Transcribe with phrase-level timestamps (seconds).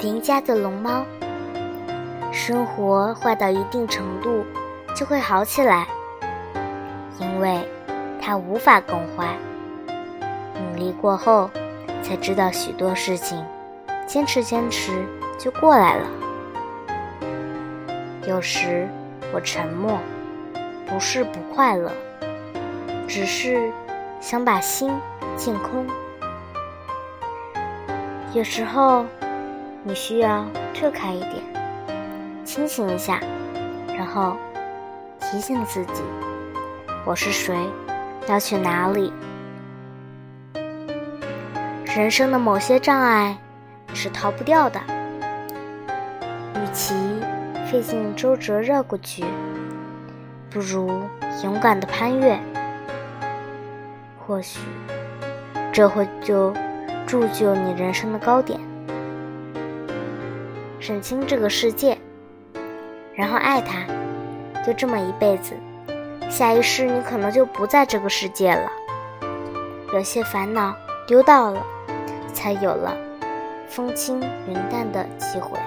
[0.00, 1.04] 邻家的龙猫。
[2.32, 4.44] 生活坏到一定程度，
[4.94, 5.86] 就会好起来，
[7.18, 7.66] 因为
[8.20, 9.34] 它无法更坏。
[10.54, 11.50] 努力过后，
[12.02, 13.42] 才知道许多事情，
[14.06, 14.92] 坚持坚持
[15.38, 16.06] 就过来了。
[18.28, 18.86] 有时
[19.32, 19.98] 我沉默，
[20.86, 21.90] 不是不快乐，
[23.08, 23.72] 只是
[24.20, 24.92] 想把心
[25.36, 25.86] 净空。
[28.34, 29.06] 有时候，
[29.88, 31.34] 你需要退开一点，
[32.44, 33.20] 清醒一下，
[33.96, 34.36] 然后
[35.20, 36.02] 提醒自己：
[37.04, 37.56] 我是谁，
[38.26, 39.12] 要去哪里。
[41.84, 43.38] 人生的某些障碍
[43.94, 44.80] 是逃不掉的，
[46.56, 46.92] 与其
[47.70, 49.24] 费尽周折绕过去，
[50.50, 51.00] 不如
[51.44, 52.36] 勇敢的攀越。
[54.18, 54.58] 或许，
[55.72, 56.52] 这会就
[57.06, 58.58] 铸就你人生的高点。
[60.86, 61.98] 认清这个世界，
[63.14, 63.84] 然后爱他，
[64.64, 65.54] 就这么一辈子。
[66.30, 68.70] 下一世你可能就不在这个世界了。
[69.92, 70.74] 有些烦恼
[71.06, 71.62] 丢到了。
[72.36, 72.94] 才有了
[73.66, 75.58] 风轻云淡的机会。